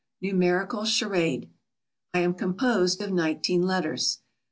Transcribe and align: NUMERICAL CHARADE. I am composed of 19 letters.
NUMERICAL 0.19 0.85
CHARADE. 0.87 1.47
I 2.15 2.21
am 2.21 2.33
composed 2.33 3.03
of 3.03 3.11
19 3.11 3.61
letters. 3.61 4.17